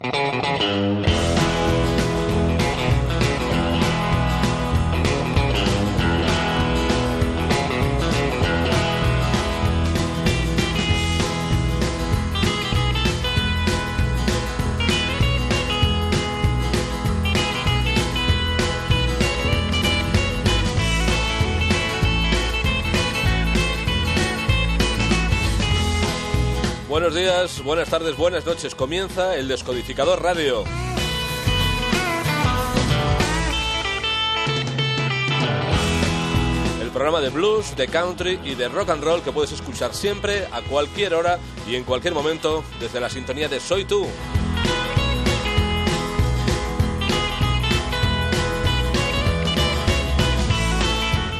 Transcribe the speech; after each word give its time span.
Música 0.00 1.47
Buenos 27.08 27.22
días, 27.22 27.64
buenas 27.64 27.88
tardes, 27.88 28.18
buenas 28.18 28.44
noches. 28.44 28.74
Comienza 28.74 29.34
el 29.34 29.48
Descodificador 29.48 30.22
Radio. 30.22 30.64
El 36.82 36.90
programa 36.90 37.22
de 37.22 37.30
blues, 37.30 37.74
de 37.76 37.88
country 37.88 38.38
y 38.44 38.56
de 38.56 38.68
rock 38.68 38.90
and 38.90 39.02
roll 39.02 39.22
que 39.22 39.32
puedes 39.32 39.52
escuchar 39.52 39.94
siempre, 39.94 40.48
a 40.52 40.60
cualquier 40.60 41.14
hora 41.14 41.38
y 41.66 41.76
en 41.76 41.84
cualquier 41.84 42.12
momento 42.12 42.62
desde 42.78 43.00
la 43.00 43.08
sintonía 43.08 43.48
de 43.48 43.58
Soy 43.58 43.86
Tú. 43.86 44.06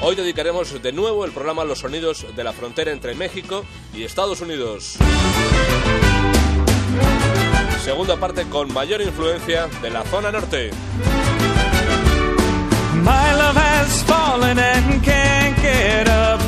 Hoy 0.00 0.14
dedicaremos 0.14 0.80
de 0.80 0.92
nuevo 0.92 1.24
el 1.24 1.32
programa 1.32 1.62
a 1.62 1.64
los 1.64 1.80
sonidos 1.80 2.24
de 2.34 2.44
la 2.44 2.52
frontera 2.52 2.92
entre 2.92 3.14
México 3.14 3.64
y 3.92 4.04
Estados 4.04 4.40
Unidos. 4.40 4.96
Segunda 7.84 8.16
parte 8.16 8.44
con 8.48 8.72
mayor 8.72 9.02
influencia 9.02 9.66
de 9.82 9.90
la 9.90 10.04
zona 10.04 10.30
norte. 10.30 10.70
My 13.02 13.32
love 13.34 13.56
has 13.56 14.02
fallen 14.04 14.58
and 14.58 15.02
can't 15.02 15.56
get 15.62 16.08
up. 16.08 16.40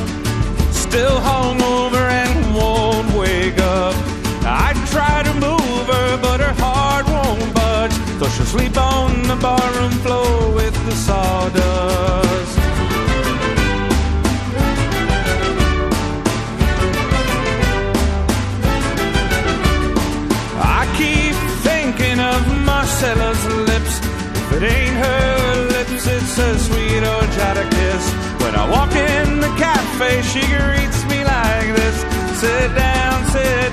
Still 0.73 1.19
hungover 1.21 2.09
and 2.09 2.55
won't 2.55 3.13
wake 3.17 3.59
up. 3.59 3.95
I 4.45 4.75
try 4.93 5.23
to 5.25 5.33
move 5.35 5.87
her, 5.89 6.19
but 6.23 6.41
her 6.41 6.55
heart 6.61 7.07
won't 7.09 7.55
budge. 7.55 7.93
So 8.21 8.29
she'll 8.29 8.47
sleep 8.47 8.77
on 8.77 9.23
the 9.23 9.37
barroom 9.37 9.93
floor 10.03 10.55
with 10.55 10.75
the 10.87 10.93
sawdust. 10.93 12.60
It 24.63 24.73
ain't 24.73 24.97
her 24.97 25.69
lips, 25.69 26.07
it's 26.07 26.39
a 26.39 26.59
sweet 26.59 27.03
horchata 27.03 27.65
kiss. 27.71 28.05
When 28.43 28.55
I 28.55 28.69
walk 28.69 28.93
in 28.95 29.41
the 29.41 29.53
cafe, 29.57 30.23
she 30.23 30.41
greets 30.41 31.05
me 31.09 31.25
like 31.25 31.69
this. 31.77 31.97
Sit 32.41 32.75
down, 32.75 33.25
sit 33.27 33.70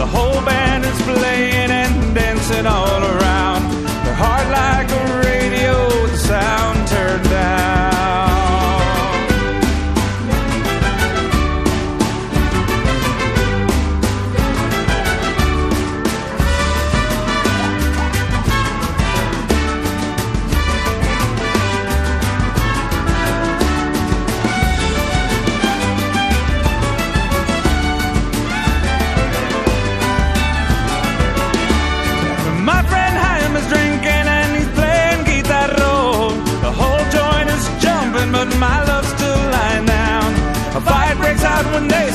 The 0.00 0.06
whole 0.06 0.42
band 0.46 0.82
is 0.86 1.02
playing 1.02 1.70
and 1.70 2.14
dancing 2.14 2.64
all 2.64 3.02
around. 3.04 3.29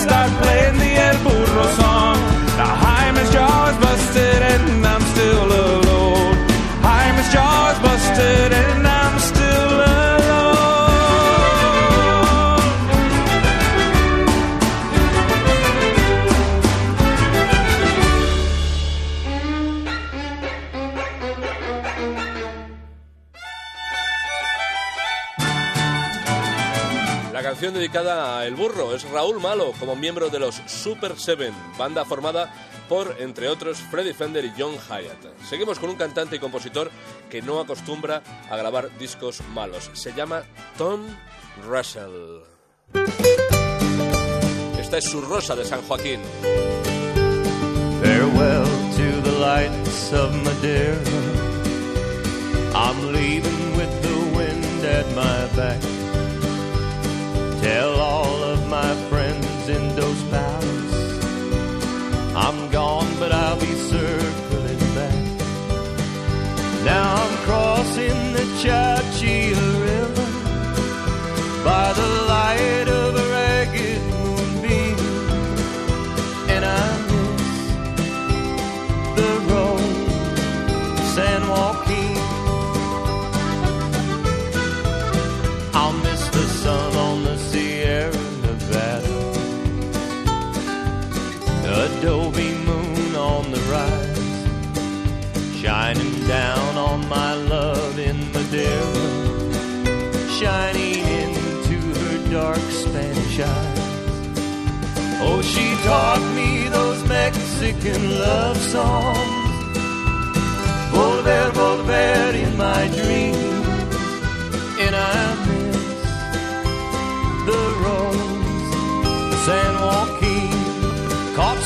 Start 0.06 0.32
playing 0.44 0.55
dedicada 27.62 28.38
a 28.38 28.46
El 28.46 28.56
Burro 28.56 28.94
es 28.94 29.10
Raúl 29.10 29.40
Malo 29.40 29.72
como 29.80 29.96
miembro 29.96 30.30
de 30.30 30.40
los 30.40 30.56
Super 30.68 31.18
Seven, 31.18 31.54
banda 31.78 32.06
formada 32.06 32.54
por, 32.90 33.16
entre 33.20 33.48
otros, 33.48 33.80
Freddie 33.80 34.14
Fender 34.14 34.46
y 34.46 34.54
John 34.58 34.74
Hyatt. 34.74 35.44
Seguimos 35.48 35.80
con 35.80 35.90
un 35.90 35.96
cantante 35.96 36.36
y 36.36 36.40
compositor 36.40 36.92
que 37.30 37.42
no 37.42 37.60
acostumbra 37.60 38.22
a 38.50 38.58
grabar 38.58 38.96
discos 38.98 39.42
malos. 39.54 39.90
Se 39.94 40.14
llama 40.14 40.44
Tom 40.78 41.02
Russell. 41.68 42.42
Esta 44.80 44.98
es 44.98 45.06
su 45.06 45.22
rosa 45.22 45.56
de 45.56 45.66
San 45.66 45.82
Joaquín. 45.82 46.20
Farewell 48.02 48.66
to 48.96 49.22
the 49.24 49.40
lights 49.40 50.14
of 50.14 50.32
Madeira. 50.44 51.00
I'm 52.76 53.14
leaving 53.14 53.78
with 53.78 54.02
the 54.02 54.38
wind 54.38 54.86
at 54.86 55.08
my 55.16 55.48
back. 55.56 55.95
Tell 57.66 58.00
all 58.00 58.44
of 58.44 58.70
my 58.70 58.94
friends 59.10 59.70
in 59.70 59.96
Dos 59.96 60.22
Palos. 60.30 60.94
I'm 62.36 62.70
gone, 62.70 63.12
but 63.18 63.32
I'll 63.32 63.60
be 63.60 63.74
circling 63.90 64.84
back. 64.94 65.26
Now 66.84 67.16
I'm 67.24 67.36
crossing 67.48 68.34
the 68.34 68.46
Chowchilla 68.62 69.70
River 69.82 70.28
by 71.64 71.92
the 71.94 72.15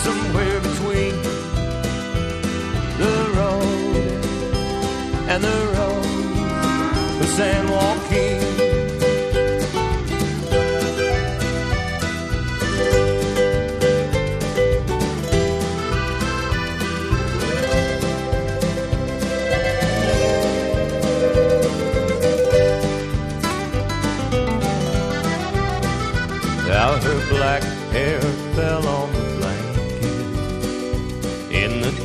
somewhere 0.09 0.59
between 0.59 1.15
the 3.01 3.15
road 3.37 3.95
and 5.31 5.43
the 5.43 5.59
road 5.77 7.21
of 7.21 7.27
San 7.37 7.69
Joaquin. 7.69 8.28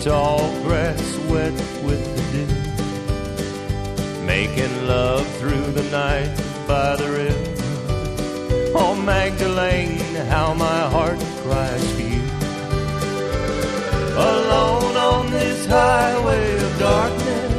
Tall 0.04 0.52
grass 0.64 1.16
wet 1.30 1.54
with 1.82 2.04
the 2.14 2.22
dew. 2.32 2.46
Making 4.26 4.86
love 4.86 5.26
through 5.38 5.72
the 5.72 5.84
night 5.84 6.28
by 6.68 6.94
the 6.96 7.08
river. 7.10 7.54
Oh, 8.76 8.94
Magdalene, 8.94 10.14
how 10.28 10.52
my 10.52 10.80
heart 10.94 11.18
cries 11.40 11.90
for 11.92 12.02
you. 12.02 12.22
Alone 14.14 14.94
on 14.94 15.30
this 15.30 15.64
highway 15.64 16.54
of 16.62 16.78
darkness, 16.78 17.52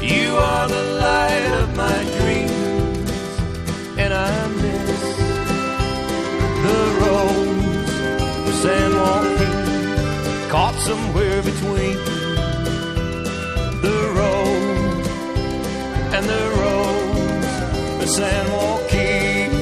you 0.00 0.36
are 0.36 0.68
the 0.68 0.84
light 1.00 1.46
of 1.62 1.76
my 1.76 2.04
dreams, 2.18 3.10
and 3.98 4.14
I 4.14 4.46
miss 4.62 5.16
the 6.66 6.80
roads 7.02 7.94
of 8.48 8.54
San 8.62 8.94
Joaquin, 8.94 9.33
somewhere 10.78 11.42
between 11.42 11.96
the 13.82 14.12
road 14.14 15.06
and 16.14 16.26
the 16.26 16.44
roads 16.60 18.02
of 18.02 18.08
San 18.10 18.50
Joaquin. 18.52 19.52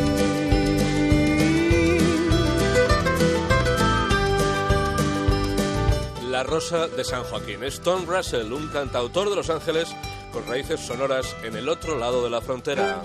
La 6.30 6.42
Rosa 6.42 6.88
de 6.88 7.04
San 7.04 7.24
Joaquín. 7.24 7.62
Es 7.62 7.80
Tom 7.80 8.06
Russell, 8.06 8.52
un 8.52 8.68
cantautor 8.68 9.30
de 9.30 9.36
Los 9.36 9.50
Ángeles 9.50 9.94
con 10.32 10.46
raíces 10.46 10.80
sonoras 10.80 11.36
en 11.44 11.56
el 11.56 11.68
otro 11.68 11.98
lado 11.98 12.24
de 12.24 12.30
la 12.30 12.40
frontera. 12.40 13.02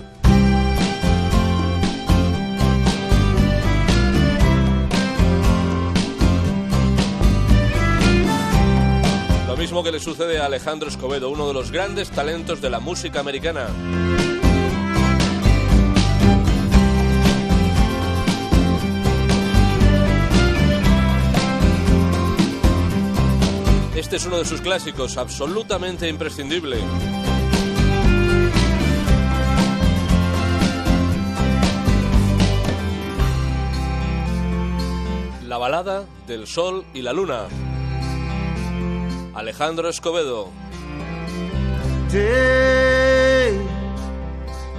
Mismo 9.58 9.82
que 9.82 9.90
le 9.90 9.98
sucede 9.98 10.38
a 10.38 10.46
Alejandro 10.46 10.88
Escobedo, 10.88 11.30
uno 11.30 11.48
de 11.48 11.52
los 11.52 11.72
grandes 11.72 12.10
talentos 12.10 12.60
de 12.60 12.70
la 12.70 12.78
música 12.78 13.18
americana. 13.18 13.66
Este 23.96 24.14
es 24.14 24.26
uno 24.26 24.38
de 24.38 24.44
sus 24.44 24.60
clásicos, 24.60 25.16
absolutamente 25.16 26.08
imprescindible. 26.08 26.78
La 35.48 35.58
balada 35.58 36.04
del 36.28 36.46
sol 36.46 36.84
y 36.94 37.02
la 37.02 37.12
luna. 37.12 37.48
Alejandro 39.38 39.88
Escovedo. 39.88 40.50
day. 42.10 43.54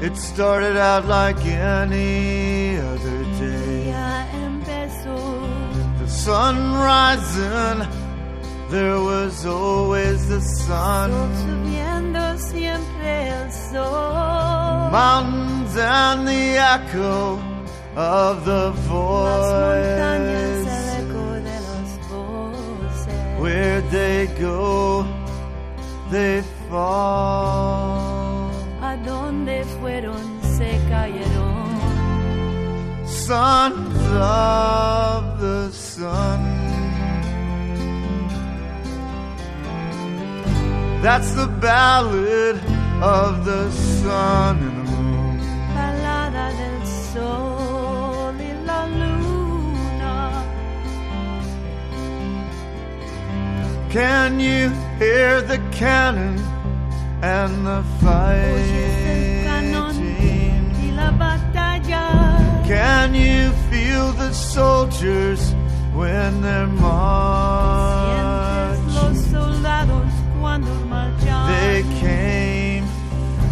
It 0.01 0.15
started 0.17 0.75
out 0.77 1.06
like 1.06 1.39
any 1.45 2.77
other 2.77 3.19
day. 3.39 3.89
Ya 3.89 4.25
empezó 4.45 5.17
The 6.01 6.07
sun 6.07 6.56
rising, 6.73 7.79
there 8.69 9.00
was 9.00 9.45
always 9.45 10.27
the 10.27 10.41
sun. 10.41 11.11
subiendo 11.45 12.21
siempre 12.38 13.29
el 13.29 13.51
sol. 13.51 14.91
Mountains 14.91 15.75
and 15.77 16.27
the 16.27 16.57
echo 16.75 17.39
of 17.95 18.45
the 18.45 18.71
voice. 18.89 20.48
Where 23.39 23.80
they 23.80 24.27
go, 24.38 25.07
they 26.12 26.44
fall. 26.69 28.51
A 28.81 28.97
donde 28.97 29.63
fueron 29.80 30.41
se 30.44 30.77
cayeron. 30.89 31.80
Sons 33.07 33.95
of 34.13 35.39
the 35.39 35.71
sun. 35.71 36.41
That's 41.01 41.31
the 41.31 41.47
ballad 41.47 42.57
of 43.01 43.45
the 43.45 43.71
sun 43.71 44.69
Can 53.89 54.39
you 54.39 54.69
hear 55.00 55.41
the 55.41 55.57
cannon 55.71 56.38
and 57.24 57.65
the 57.65 57.81
Oyes 57.81 58.71
el 59.06 59.45
cañón 59.47 59.94
fighting? 59.95 60.71
y 60.83 60.91
la 60.91 61.12
batalla. 61.12 62.03
Can 62.68 63.15
you 63.15 63.51
feel 63.71 64.12
the 64.13 64.31
soldiers 64.33 65.41
when 65.95 66.41
they're 66.41 66.68
marching? 66.68 68.19
los 68.94 69.18
soldados 69.31 70.12
cuando 70.39 70.71
marchan. 70.88 71.47
They 71.50 71.83
came, 72.00 72.85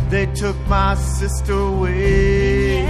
they 0.10 0.28
took 0.36 0.56
my 0.68 0.94
sister 0.96 1.54
away. 1.54 2.86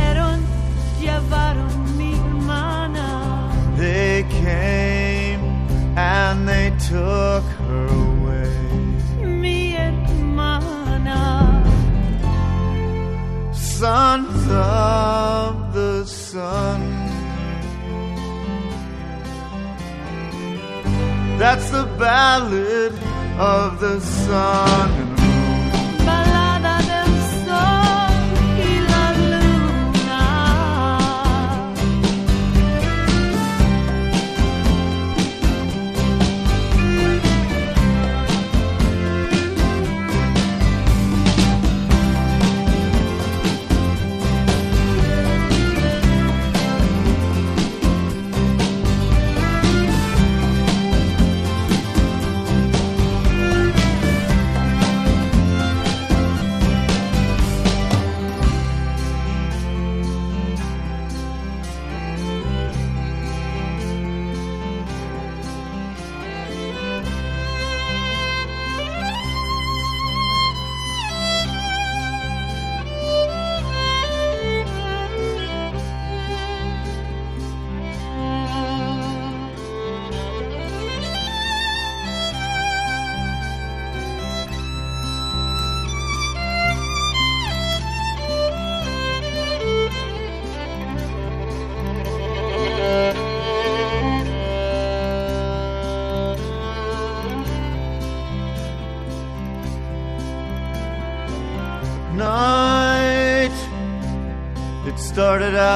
Took 7.37 7.51
her 7.67 7.87
away. 8.07 8.51
Mi 9.41 9.71
hermana. 9.71 11.21
Sons 13.53 14.39
of 14.49 15.73
the 15.73 16.05
sun. 16.05 16.81
That's 21.37 21.69
the 21.69 21.85
ballad 21.99 22.93
of 23.37 23.79
the 23.79 23.99
sun 24.01 25.06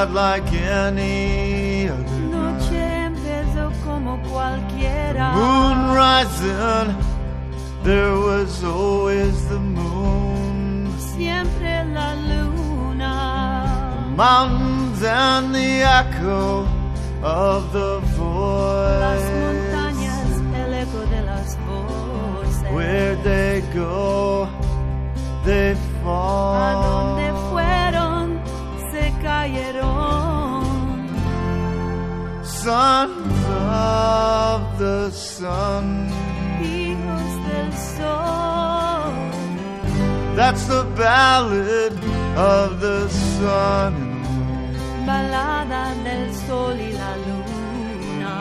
out 0.02 0.12
like 0.12 0.52
any 0.52 1.88
other. 1.88 2.18
Noche 2.30 3.04
empezó 3.06 3.70
como 3.84 4.18
cualquiera. 4.30 5.32
Moon 5.34 5.94
rising, 5.94 6.96
there 7.84 8.12
was 8.28 8.64
always 8.64 9.48
the 9.48 9.58
moon. 9.58 10.92
Siempre 10.98 11.84
la 11.94 12.14
luna. 12.14 13.12
Mountains 14.16 15.02
and 15.04 15.54
the 15.54 15.82
echo 15.82 16.66
of 17.22 17.72
the 17.72 18.00
Las 18.00 18.16
voice. 18.16 19.30
montañas, 19.44 20.30
el 20.62 20.74
eco 20.74 21.00
de 21.14 21.22
las 21.22 21.56
voces. 21.66 22.72
Where 22.72 23.14
they 23.22 23.62
go, 23.74 24.48
they 25.44 25.76
Sons 32.62 33.44
of 33.48 34.78
the 34.78 35.10
sun. 35.10 36.08
Hijos 36.60 37.32
del 37.48 37.72
sol. 37.96 39.12
That's 40.36 40.64
the 40.66 40.84
ballad 40.96 41.92
of 42.36 42.78
the 42.78 43.08
sun 43.08 43.94
and 43.94 44.22
moon. 44.36 45.06
Balada 45.08 45.84
del 46.04 46.32
sol 46.46 46.78
y 46.78 46.92
la 47.00 47.12
luna. 47.26 48.34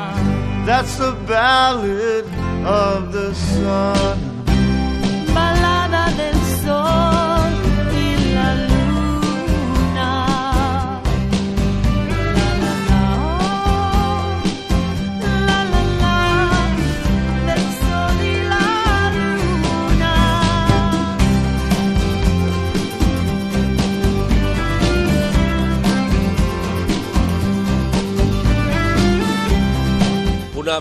That's 0.68 0.98
the 0.98 1.14
ballad 1.26 2.26
of 2.64 3.12
the 3.12 3.34
sun 3.34 4.31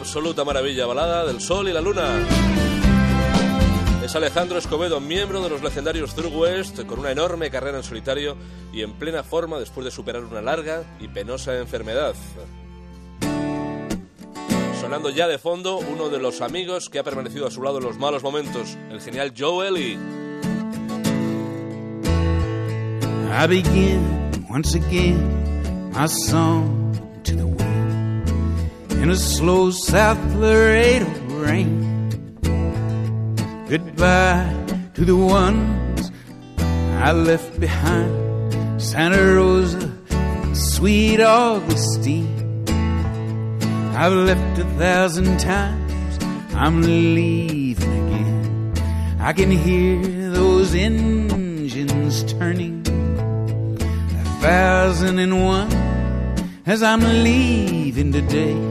absoluta 0.00 0.44
maravilla 0.44 0.86
balada 0.86 1.26
del 1.26 1.42
sol 1.42 1.68
y 1.68 1.74
la 1.74 1.82
luna. 1.82 2.26
Es 4.02 4.16
Alejandro 4.16 4.56
Escobedo, 4.56 4.98
miembro 4.98 5.42
de 5.42 5.50
los 5.50 5.62
legendarios 5.62 6.14
Through 6.14 6.34
West, 6.34 6.86
con 6.86 7.00
una 7.00 7.12
enorme 7.12 7.50
carrera 7.50 7.76
en 7.76 7.84
solitario 7.84 8.34
y 8.72 8.80
en 8.80 8.94
plena 8.94 9.22
forma 9.22 9.58
después 9.58 9.84
de 9.84 9.90
superar 9.90 10.24
una 10.24 10.40
larga 10.40 10.84
y 11.00 11.08
penosa 11.08 11.58
enfermedad. 11.58 12.14
Sonando 14.80 15.10
ya 15.10 15.28
de 15.28 15.38
fondo 15.38 15.76
uno 15.76 16.08
de 16.08 16.18
los 16.18 16.40
amigos 16.40 16.88
que 16.88 16.98
ha 16.98 17.04
permanecido 17.04 17.46
a 17.46 17.50
su 17.50 17.62
lado 17.62 17.76
en 17.76 17.84
los 17.84 17.98
malos 17.98 18.22
momentos, 18.22 18.78
el 18.90 19.02
genial 19.02 19.34
Joe 19.38 19.68
Ellie. 19.68 19.98
I 23.32 23.46
begin 23.46 24.46
once 24.48 24.74
again 24.74 25.92
my 25.92 26.08
song 26.08 27.20
to 27.22 27.36
the 27.36 27.49
in 29.02 29.08
a 29.08 29.16
slow 29.16 29.70
South 29.70 30.22
Laredo 30.34 31.06
rain. 31.40 31.72
Goodbye 33.66 34.54
to 34.94 35.04
the 35.06 35.16
ones 35.16 36.12
I 36.58 37.12
left 37.12 37.58
behind, 37.58 38.12
Santa 38.80 39.22
Rosa, 39.36 39.90
sweet 40.54 41.20
Augustine. 41.20 42.64
I've 43.96 44.12
left 44.12 44.58
a 44.58 44.64
thousand 44.78 45.40
times, 45.40 46.18
I'm 46.54 46.82
leaving 46.82 48.06
again. 48.06 48.74
I 49.18 49.32
can 49.32 49.50
hear 49.50 50.30
those 50.30 50.74
engines 50.74 52.22
turning 52.34 52.86
a 52.86 54.24
thousand 54.42 55.18
and 55.18 55.42
one 55.42 55.72
as 56.66 56.82
I'm 56.82 57.00
leaving 57.00 58.12
today. 58.12 58.69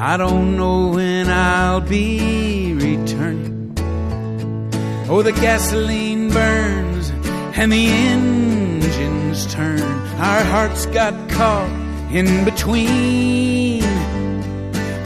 I 0.00 0.16
don't 0.16 0.56
know 0.56 0.92
when 0.92 1.28
I'll 1.28 1.80
be 1.80 2.72
returning. 2.72 3.74
Oh, 5.10 5.22
the 5.22 5.32
gasoline 5.32 6.30
burns 6.30 7.10
and 7.58 7.72
the 7.72 7.88
engines 7.88 9.52
turn. 9.52 9.80
Our 9.80 10.44
hearts 10.44 10.86
got 10.86 11.14
caught 11.28 11.68
in 12.12 12.44
between. 12.44 13.82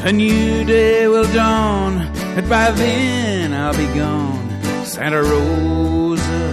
A 0.04 0.12
new 0.12 0.62
day 0.66 1.08
will 1.08 1.32
dawn, 1.32 2.12
but 2.34 2.46
by 2.46 2.70
then 2.72 3.54
I'll 3.54 3.74
be 3.74 3.86
gone. 3.98 4.84
Santa 4.84 5.22
Rosa 5.22 6.52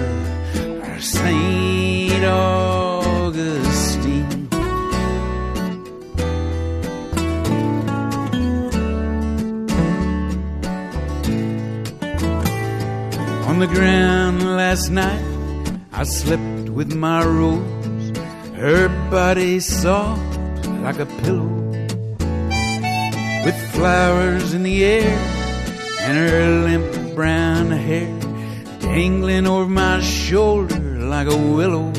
or 0.81 1.00
Saint 1.01 2.24
On 13.59 13.67
the 13.67 13.75
ground 13.75 14.41
last 14.41 14.89
night, 14.89 15.21
I 15.91 16.03
slept 16.03 16.69
with 16.69 16.95
my 16.95 17.25
rose, 17.25 18.17
her 18.55 18.87
body 19.11 19.59
soft 19.59 20.65
like 20.81 20.97
a 20.97 21.05
pillow, 21.05 21.43
with 23.43 23.71
flowers 23.73 24.53
in 24.53 24.63
the 24.63 24.85
air 24.85 25.13
and 26.03 26.17
her 26.17 26.63
limp 26.63 27.15
brown 27.15 27.71
hair 27.71 28.07
dangling 28.79 29.45
over 29.45 29.67
my 29.67 29.99
shoulder 29.99 30.79
like 30.79 31.27
a 31.27 31.35
willow. 31.35 31.91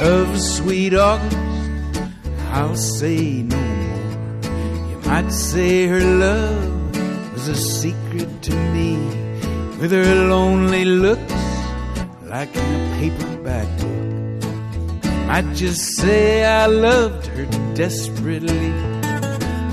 Of 0.00 0.40
sweet 0.40 0.94
August, 0.94 1.36
I'll 2.52 2.76
say 2.76 3.42
no 3.42 3.56
more. 3.56 4.42
You 4.92 4.98
might 5.06 5.32
say 5.32 5.88
her 5.88 6.00
love 6.00 7.32
was 7.32 7.48
a 7.48 7.56
secret 7.56 8.42
to 8.42 8.54
me, 8.72 9.21
with 9.82 9.90
her 9.90 10.14
lonely 10.28 10.84
looks 10.84 11.34
like 12.26 12.54
in 12.54 12.62
a 12.62 12.96
paperback 13.00 13.66
book. 13.80 15.04
I'd 15.28 15.56
just 15.56 15.96
say 15.96 16.44
I 16.44 16.66
loved 16.66 17.26
her 17.26 17.46
desperately. 17.74 18.70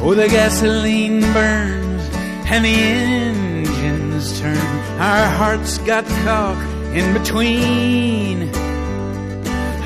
Oh, 0.01 0.15
the 0.15 0.27
gasoline 0.27 1.21
burns 1.31 2.09
and 2.49 2.65
the 2.65 2.73
engines 2.73 4.39
turn. 4.39 4.57
Our 4.99 5.27
hearts 5.27 5.77
got 5.77 6.05
caught 6.25 6.59
in 6.91 7.13
between. 7.13 8.49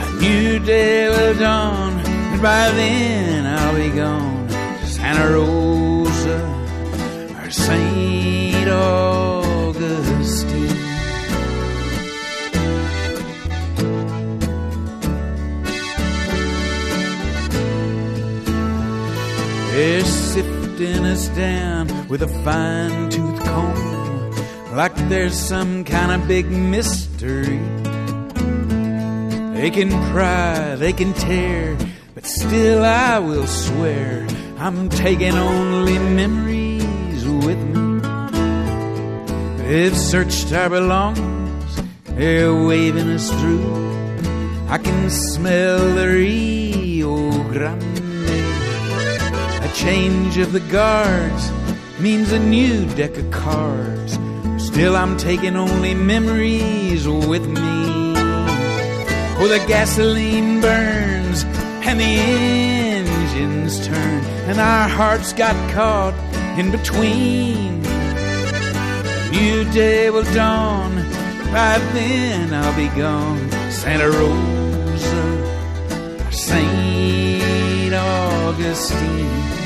A 0.05 0.21
new 0.21 0.57
day 0.59 1.09
will 1.09 1.37
dawn, 1.37 1.99
and 1.99 2.41
by 2.41 2.71
then 2.71 3.45
I'll 3.45 3.75
be 3.75 3.93
gone 3.93 4.47
Santa 4.85 5.33
Rosa 5.33 6.39
or 7.43 7.51
Saint 7.51 8.69
Augustine. 8.69 9.22
Down 21.13 22.07
with 22.07 22.23
a 22.23 22.27
fine 22.27 23.09
tooth 23.11 23.39
comb, 23.43 24.75
like 24.75 24.95
there's 25.09 25.37
some 25.37 25.83
kind 25.83 26.11
of 26.11 26.27
big 26.27 26.47
mystery. 26.49 27.59
They 29.53 29.69
can 29.69 29.91
pry, 30.11 30.75
they 30.75 30.91
can 30.91 31.13
tear, 31.13 31.77
but 32.15 32.25
still 32.25 32.83
I 32.83 33.19
will 33.19 33.45
swear 33.45 34.25
I'm 34.57 34.89
taking 34.89 35.35
only 35.35 35.99
memories 35.99 37.27
with 37.27 37.59
me. 37.59 38.01
They've 39.63 39.95
searched 39.95 40.51
our 40.51 40.69
belongings, 40.69 41.81
they're 42.05 42.55
waving 42.55 43.09
us 43.11 43.29
through. 43.39 43.83
I 44.67 44.79
can 44.79 45.11
smell 45.11 45.77
the 45.93 46.07
Rio 46.07 47.31
Grande. 47.51 47.92
Change 49.73 50.37
of 50.37 50.53
the 50.53 50.59
guards 50.71 51.51
means 51.99 52.31
a 52.31 52.39
new 52.39 52.85
deck 52.95 53.17
of 53.17 53.29
cards. 53.31 54.17
Still, 54.57 54.95
I'm 54.95 55.17
taking 55.17 55.55
only 55.55 55.93
memories 55.93 57.07
with 57.07 57.47
me. 57.47 58.13
Oh, 59.39 59.47
the 59.47 59.63
gasoline 59.67 60.61
burns 60.61 61.43
and 61.85 61.99
the 61.99 62.05
engines 62.05 63.85
turn, 63.85 64.23
and 64.47 64.59
our 64.59 64.87
hearts 64.87 65.33
got 65.33 65.55
caught 65.71 66.13
in 66.57 66.71
between. 66.71 67.83
A 67.85 69.29
new 69.31 69.63
day 69.71 70.09
will 70.09 70.23
dawn, 70.33 70.95
by 71.51 71.79
then 71.93 72.53
I'll 72.53 72.75
be 72.75 72.87
gone. 72.95 73.49
Santa 73.69 74.09
Rosa 74.09 75.33
St. 76.31 77.93
Augustine. 77.93 79.62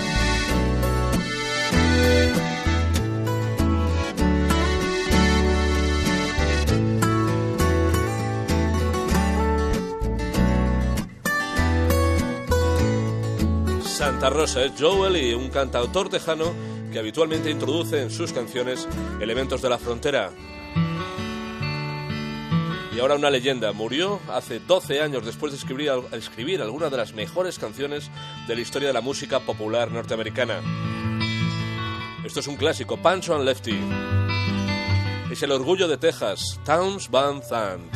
Santa 14.19 14.31
Rosa 14.31 14.65
es 14.65 14.71
Joel 14.79 15.15
y 15.15 15.35
un 15.35 15.49
cantautor 15.49 16.09
tejano 16.09 16.51
que 16.91 16.97
habitualmente 16.97 17.51
introduce 17.51 18.01
en 18.01 18.09
sus 18.09 18.33
canciones 18.33 18.87
elementos 19.21 19.61
de 19.61 19.69
la 19.69 19.77
frontera. 19.77 20.31
Y 22.95 22.99
ahora 22.99 23.13
una 23.13 23.29
leyenda. 23.29 23.73
Murió 23.73 24.19
hace 24.33 24.59
12 24.59 25.01
años 25.01 25.23
después 25.23 25.51
de 25.51 25.59
escribir, 25.59 25.91
escribir 26.13 26.63
algunas 26.63 26.89
de 26.89 26.97
las 26.97 27.13
mejores 27.13 27.59
canciones 27.59 28.09
de 28.47 28.55
la 28.55 28.61
historia 28.61 28.87
de 28.87 28.95
la 28.95 29.01
música 29.01 29.39
popular 29.39 29.91
norteamericana. 29.91 30.61
Esto 32.25 32.39
es 32.39 32.47
un 32.47 32.55
clásico, 32.55 32.97
Pancho 32.97 33.35
and 33.35 33.45
Lefty. 33.45 33.79
Es 35.31 35.43
el 35.43 35.51
orgullo 35.51 35.87
de 35.87 35.97
Texas, 35.97 36.59
Towns 36.65 37.07
Van 37.11 37.43
Zandt. 37.43 37.95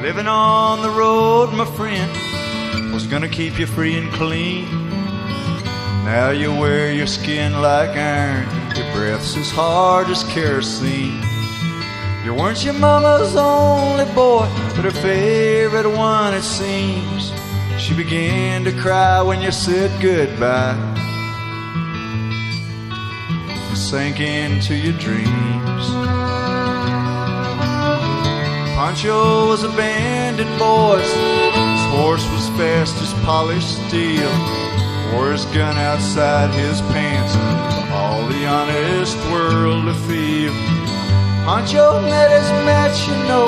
Living 0.00 0.26
on 0.26 0.80
the 0.80 0.88
road, 0.88 1.52
my 1.52 1.66
friend, 1.76 2.10
was 2.94 3.06
gonna 3.06 3.28
keep 3.28 3.58
you 3.58 3.66
free 3.66 3.98
and 3.98 4.10
clean. 4.12 4.81
Now 6.04 6.30
you 6.30 6.52
wear 6.52 6.92
your 6.92 7.06
skin 7.06 7.62
like 7.62 7.90
iron, 7.90 8.44
your 8.76 8.92
breath's 8.92 9.36
as 9.36 9.50
hard 9.52 10.08
as 10.08 10.24
kerosene. 10.24 11.22
You 12.24 12.34
weren't 12.34 12.64
your 12.64 12.74
mama's 12.74 13.36
only 13.36 14.04
boy, 14.12 14.48
but 14.74 14.84
her 14.84 14.90
favorite 14.90 15.88
one, 15.88 16.34
it 16.34 16.42
seems. 16.42 17.32
She 17.78 17.94
began 17.94 18.64
to 18.64 18.72
cry 18.72 19.22
when 19.22 19.42
you 19.42 19.52
said 19.52 19.90
goodbye. 20.02 20.76
You 23.70 23.76
sank 23.76 24.18
into 24.18 24.74
your 24.74 24.98
dreams. 24.98 25.86
Pancho 28.74 29.46
was 29.46 29.62
a 29.62 29.68
bandit, 29.68 30.48
boy, 30.58 30.98
His 30.98 31.84
horse 31.94 32.28
was 32.32 32.48
fast 32.58 33.00
as 33.00 33.12
polished 33.24 33.86
steel. 33.86 34.71
Wore 35.12 35.32
his 35.32 35.44
gun 35.46 35.76
outside 35.76 36.50
his 36.54 36.80
pants 36.92 37.34
for 37.36 37.92
all 37.92 38.26
the 38.28 38.46
honest 38.46 39.16
world 39.30 39.84
to 39.84 39.94
feel. 40.08 40.52
Pancho 41.44 42.00
met 42.02 42.30
his 42.30 42.48
match, 42.64 43.06
you 43.08 43.16
know, 43.28 43.46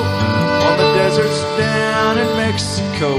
on 0.67 0.77
the 0.77 0.93
deserts 0.93 1.41
down 1.57 2.17
in 2.19 2.27
Mexico. 2.37 3.17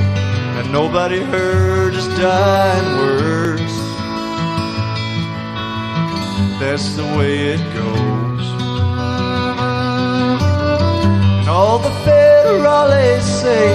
And 0.58 0.70
nobody 0.70 1.20
heard 1.22 1.94
his 1.94 2.06
dying 2.18 2.96
words. 2.98 3.74
That's 6.60 6.94
the 6.94 7.04
way 7.18 7.54
it 7.54 7.62
goes. 7.74 8.46
And 11.40 11.48
all 11.48 11.78
the 11.78 11.94
federales 12.06 13.22
say 13.22 13.68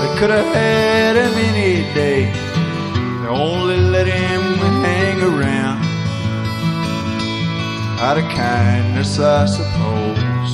they 0.00 0.18
could 0.18 0.30
have 0.30 0.54
had 0.54 1.16
him 1.16 1.32
any 1.32 1.82
day. 1.94 2.49
Only 3.30 3.76
let 3.76 4.08
him 4.08 4.42
hang 4.82 5.22
around 5.22 5.80
out 8.00 8.18
of 8.18 8.24
kindness, 8.24 9.20
I 9.20 9.46
suppose. 9.46 10.52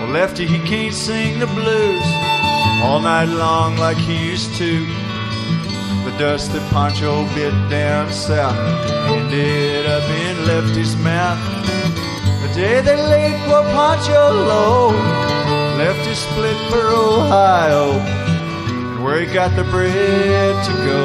Well, 0.00 0.12
Lefty, 0.12 0.46
he 0.46 0.58
can't 0.60 0.94
sing 0.94 1.40
the 1.40 1.46
blues 1.46 2.02
all 2.82 3.00
night 3.00 3.26
long 3.26 3.76
like 3.76 3.98
he 3.98 4.30
used 4.30 4.54
to. 4.56 4.86
The 6.04 6.14
dust 6.18 6.52
that 6.52 6.66
Pancho 6.72 7.26
bit 7.34 7.52
down 7.68 8.10
south 8.10 8.56
ended 9.10 9.84
up 9.84 10.08
in 10.24 10.46
Lefty's 10.46 10.96
mouth. 10.96 11.38
The 12.42 12.54
day 12.54 12.80
they 12.80 12.96
laid 12.96 13.36
poor 13.44 13.62
Pancho 13.74 14.32
low, 14.32 14.88
Lefty 15.76 16.14
split 16.14 16.56
for 16.70 16.88
Ohio, 16.94 18.19
where 19.02 19.20
he 19.20 19.26
got 19.32 19.54
the 19.56 19.64
bread 19.64 20.64
to 20.66 20.72
go. 20.84 21.02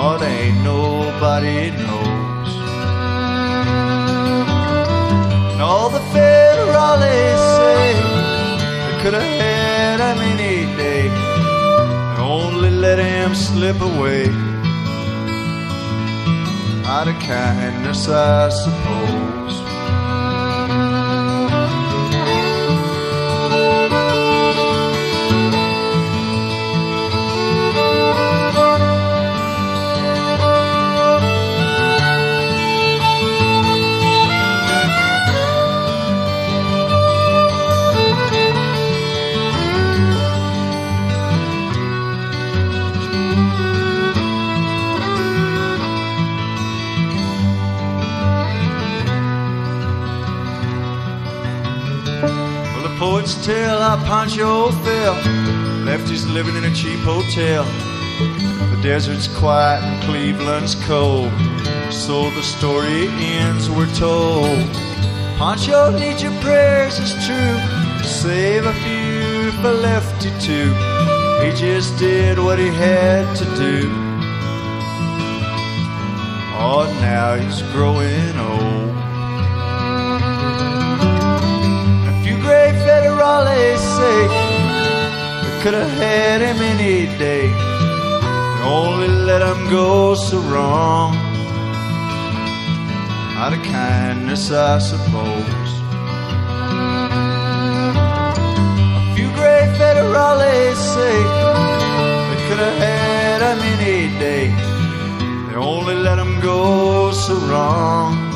Oh, 0.00 0.18
ain't 0.22 0.62
nobody 0.62 1.70
knows. 1.70 2.50
And 5.52 5.60
all 5.60 5.90
the 5.90 6.04
federales 6.14 7.40
say 7.58 7.94
they 8.84 9.02
could 9.02 9.14
have 9.14 9.30
had 9.42 9.98
him 10.00 10.18
any 10.32 10.66
day. 10.76 11.08
They 11.08 12.22
only 12.22 12.70
let 12.70 12.98
him 12.98 13.34
slip 13.34 13.80
away. 13.80 14.28
Out 16.86 17.08
of 17.08 17.18
kindness, 17.20 18.08
I 18.08 18.48
suppose. 18.50 19.27
Poets 52.98 53.46
tell 53.46 53.80
how 53.80 53.96
Pancho 54.04 54.72
fell. 54.82 55.14
Lefty's 55.84 56.26
living 56.26 56.56
in 56.56 56.64
a 56.64 56.74
cheap 56.74 56.98
hotel. 57.00 57.64
The 58.74 58.80
desert's 58.82 59.28
quiet 59.38 59.82
and 59.84 60.02
Cleveland's 60.02 60.74
cold. 60.86 61.30
So 61.92 62.28
the 62.30 62.42
story 62.42 63.06
ends, 63.08 63.70
we're 63.70 63.94
told. 63.94 64.66
Pancho 65.38 65.96
needs 65.96 66.22
your 66.24 66.32
prayers, 66.40 66.98
it's 66.98 67.14
true. 67.24 67.58
Save 68.04 68.66
a 68.66 68.74
few 68.74 69.52
for 69.62 69.72
Lefty 69.72 70.30
too. 70.40 70.74
He 71.44 71.52
just 71.54 71.96
did 71.98 72.38
what 72.38 72.58
he 72.58 72.66
had 72.66 73.32
to 73.36 73.44
do. 73.54 73.88
Oh, 76.60 76.84
now 77.00 77.36
he's 77.36 77.62
growing 77.70 78.36
old. 78.38 78.87
Great 82.48 82.76
federales 82.88 83.80
say 83.96 84.20
they 85.42 85.54
could 85.62 85.74
have 85.74 85.94
had 86.04 86.40
him 86.40 86.58
any 86.72 87.00
day. 87.18 87.46
They 88.54 88.62
only 88.64 89.08
let 89.08 89.42
him 89.42 89.68
go 89.68 90.14
so 90.14 90.38
wrong. 90.50 91.10
Out 93.40 93.52
of 93.52 93.62
kindness, 93.64 94.50
I 94.50 94.78
suppose. 94.78 95.70
A 98.98 99.02
few 99.14 99.28
great 99.40 99.70
federales 99.82 100.78
say 100.94 101.16
they 102.28 102.40
could 102.46 102.60
have 102.66 102.78
had 102.88 103.40
him 103.48 103.60
any 103.74 104.00
day. 104.26 104.46
They 105.46 105.56
only 105.56 105.96
let 105.96 106.18
him 106.18 106.40
go 106.40 107.12
so 107.12 107.34
wrong. 107.50 108.27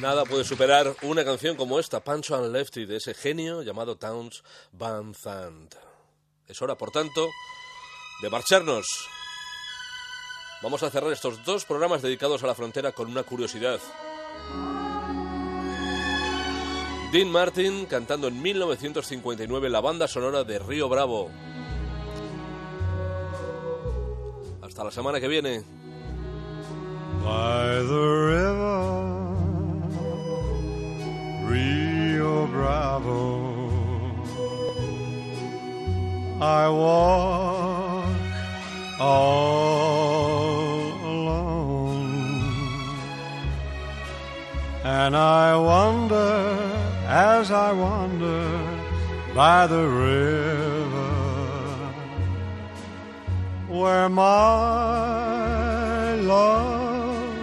Nada 0.00 0.24
puede 0.24 0.44
superar 0.44 0.94
una 1.02 1.24
canción 1.24 1.56
como 1.56 1.80
esta, 1.80 2.04
Pancho 2.04 2.36
and 2.36 2.52
Lefty, 2.52 2.86
de 2.86 2.98
ese 2.98 3.12
genio 3.14 3.62
llamado 3.62 3.96
Towns 3.96 4.44
Van 4.70 5.12
Zandt. 5.12 5.74
Es 6.46 6.62
hora, 6.62 6.76
por 6.76 6.92
tanto, 6.92 7.26
de 8.22 8.30
marcharnos. 8.30 8.86
Vamos 10.62 10.84
a 10.84 10.90
cerrar 10.90 11.10
estos 11.10 11.44
dos 11.44 11.64
programas 11.64 12.02
dedicados 12.02 12.44
a 12.44 12.46
la 12.46 12.54
frontera 12.54 12.92
con 12.92 13.10
una 13.10 13.24
curiosidad. 13.24 13.80
Dean 17.12 17.28
Martin 17.28 17.86
cantando 17.86 18.28
en 18.28 18.40
1959 18.40 19.68
la 19.68 19.80
banda 19.80 20.06
sonora 20.06 20.44
de 20.44 20.60
Río 20.60 20.88
Bravo. 20.88 21.28
Hasta 24.80 24.86
la 24.86 24.92
semana 24.92 25.20
que 25.20 25.28
viene. 25.28 25.62
By 27.22 27.82
the 27.82 28.02
river, 28.32 29.04
Rio 31.44 32.46
Bravo, 32.46 33.50
I 36.40 36.66
walk 36.70 38.06
all 38.98 40.94
alone. 41.04 42.14
And 44.82 45.14
I 45.14 45.56
wonder 45.58 46.58
as 47.06 47.50
I 47.50 47.72
wander 47.72 48.48
by 49.34 49.66
the 49.66 49.86
river 49.86 50.79
where 53.80 54.08
my 54.08 54.30
love 56.14 57.34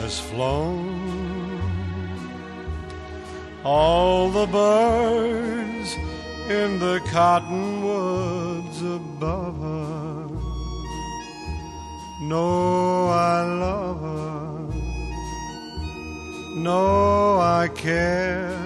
has 0.00 0.20
flown. 0.20 1.60
All 3.64 4.30
the 4.30 4.46
birds 4.46 5.96
in 6.48 6.78
the 6.78 7.00
cottonwoods 7.10 8.82
above 8.82 9.56
her 9.60 10.16
know 12.20 13.08
I 13.08 13.42
love 13.44 14.00
her, 14.00 14.68
know 16.56 17.38
I 17.38 17.68
care. 17.74 18.56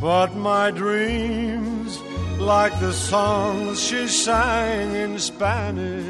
But 0.00 0.34
my 0.34 0.70
dreams, 0.70 1.98
like 2.44 2.78
the 2.78 2.92
songs 2.92 3.82
she 3.82 4.06
sang 4.06 4.94
in 4.94 5.18
Spanish, 5.18 6.04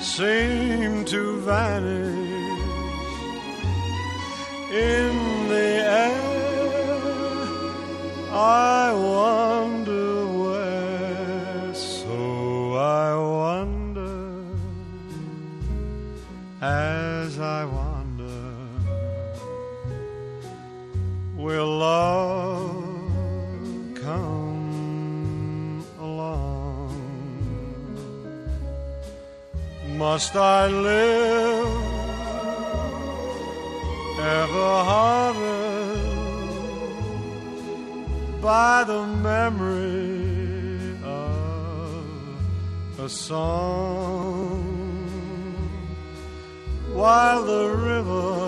seem 0.00 1.04
to 1.04 1.40
vanish 1.42 2.18
in 4.72 5.48
the 5.48 5.70
air. 6.04 6.28
I 8.32 8.92
wonder 8.92 10.26
where, 10.42 11.74
so 11.74 12.74
I 12.74 13.14
wonder 13.14 14.44
as 16.60 17.38
I 17.38 17.64
wonder, 17.64 18.42
will 21.36 21.78
love 21.78 22.37
Must 29.98 30.36
I 30.36 30.68
live? 30.68 31.88
ever 34.20 34.84
haunted 34.90 36.02
by 38.42 38.84
the 38.84 39.06
memory 39.06 40.96
of 41.04 42.04
a 42.98 43.08
song 43.08 44.64
while 46.92 47.44
the 47.44 47.68
river 47.90 48.47